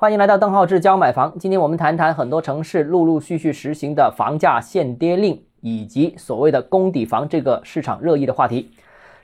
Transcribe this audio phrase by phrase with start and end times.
[0.00, 1.34] 欢迎来到邓浩志教买房。
[1.40, 8.70] 今天我们谈谈很多城市陆陆续续实行的房价限跌令，以及所谓的公底房这个市场热议的话题。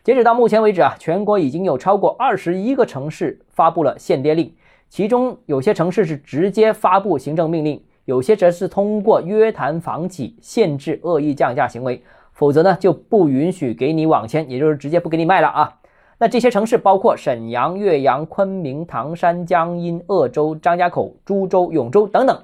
[0.02, 4.52] 截止到目前为止啊，全国已经有超过二十一个城市发布了限跌令，
[4.88, 12.02] 其中有些城市是直接发布行政命令，有些则是通过约谈房企限制恶意降价行为，
[12.32, 15.76] 否则呢就不允许给你网签，也就是直接不给你卖了啊。
[16.18, 22.40] 那这些城市包括沈阳、岳阳、昆明、唐山、江阴、鄂州、张家口、株洲、永州等等。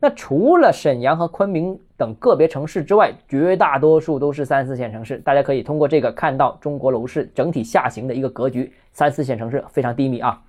[0.00, 5.18] 那除了沈阳和昆明等个别城市之外，绝大多数都是三四线城市。
[5.18, 10.40] 大家可以通过这个看到中国楼市整体下行的一个格局，三四线城市非常低迷啊。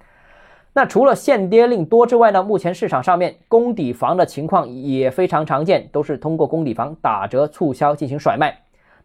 [0.71, 8.55] 那除了限跌令多之外呢，目前市场上面供底房的情况也非常常见，都是通过供底房打折促销进行甩卖。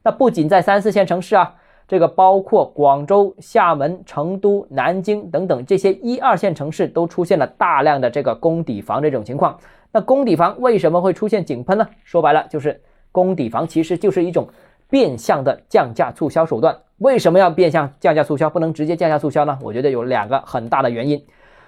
[0.02, 1.54] 那不仅在三四线城市啊。
[1.86, 9.58] 这个包括广州、厦门、成都、南京等等这些一二线城市都出现了大量的这个公底房这种情况。
[9.92, 11.86] 那公底房为什么会出现井喷呢？
[12.02, 12.80] 说白了就是
[13.12, 14.48] 公底房其实就是一种
[14.88, 16.76] 变相的降价促销手段。
[16.98, 19.58] 为什么要变相降价促销，不能直接降价促销呢？
[19.62, 21.24] 我觉得有两个很大的原因。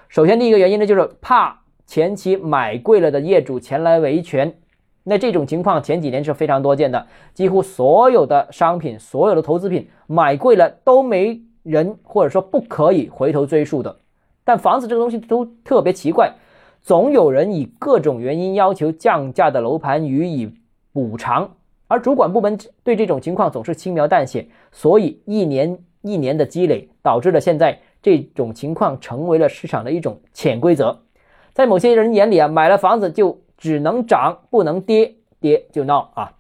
[0.09, 4.55] 首先，第一个原因呢，就是怕前期买贵了的业主前来维权。
[5.09, 14.01] 那这种情况前几年是非常多见的，几乎所有的商品、所有的投资品买贵了都没人或者说不可以回头追溯的。
[14.43, 16.33] 但房子这个东西都特别奇怪，
[16.83, 20.53] 总有人以各种原因要求降价的楼盘予以
[20.93, 21.53] 补偿，
[21.87, 31.03] 而主管部门对这种情况总是轻描淡写，所以一年一年的积累导致了现在这种情况成为了市场的一种潜规则。
[31.53, 33.39] 在某些人眼里啊，买了房子就。
[33.57, 36.33] 只能涨不能跌，跌就闹啊！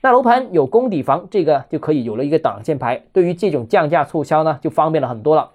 [0.00, 5.52] 那楼盘有公底房，这个就可以有了一个挡箭牌，对于这种降价促销呢，就方便了很多了。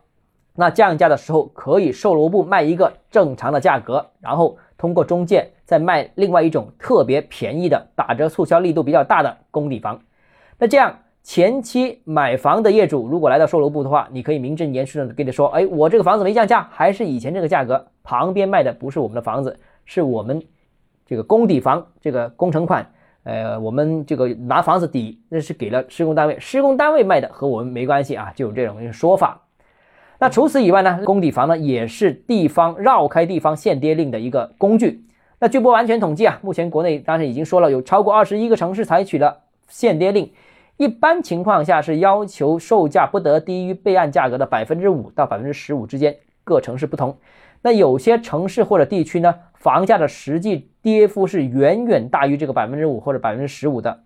[0.55, 10.01] 那降价的时候，可以售楼部卖一个正常的价格，然后通过中介再卖另外一种特别便宜的打折促销力度比较大的公底房。
[10.57, 20.41] 那这样前期买房的业主如果来到售楼部的话，你可以名正言顺的跟他说：“哎，我这个房子没降价，还是以前这个价格，旁边卖的不是我们的房子，是我们。”
[21.09, 22.85] 这个公抵房，这个工程款，
[23.23, 29.41] 呃，我们这个拿房子抵，那是给了施工单位，施工单位卖的和我们没关系啊，就有这种说法。
[30.19, 35.03] 那除此以外呢，公抵房呢也是地方绕开地方限跌令的一个工具。
[35.39, 40.31] 那据不完全统计啊，目前国内当然已经说了，有超过二十一个城市采取了限跌令，
[40.77, 47.17] 一般情况下是要求售价不得低于备案价格的百分之五到百分之十五之间，各城市不同。
[47.61, 54.03] 那有些城市或者地区呢，房价的实际跌幅是远远大于这个百分之五或者百分之十五的。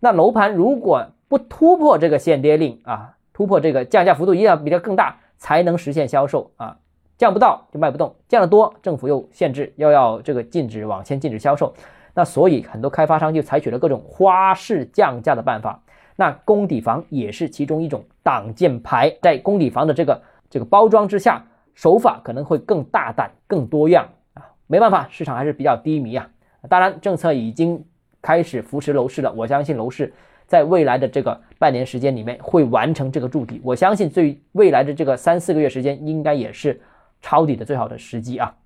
[0.00, 6.76] 那楼盘如果不突破这个限跌令啊，突破这个降价幅度一定要比它更大，才能实现销售啊。
[7.16, 11.74] 降不到就卖不动，降得多，政府又限制，又要这个禁止网签、禁止销售。
[12.14, 15.80] 那所以很多开发商就采取了各种花式降价的办法。
[16.16, 20.20] 那公抵房也是其中一种挡箭牌，在公抵房的这个
[20.50, 21.44] 这个包装之下。
[21.78, 26.28] 手法可能会更大胆、更多样啊，没办法，市场还是比较低迷啊。
[26.68, 27.84] 当然，政策已经
[28.20, 30.12] 开始扶持楼市了，我相信楼市
[30.48, 33.60] 在未来的这个半年时间里面会完成这个筑底。
[33.62, 36.80] 我相信最未来的这个三四个月时间，应该也是
[37.22, 38.56] 抄底的最好的时机啊。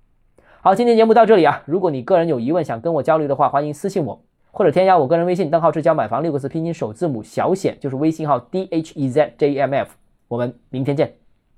[0.61, 9.91] 好，今天节目到这里啊，如果你个人有疑问想跟我交流的话，欢迎私信我或者添加我个人微信邓浩志教买房六个字拼音首字母小写，就是微信号 d h e z j m f。
[10.27, 11.22] 我们明天见。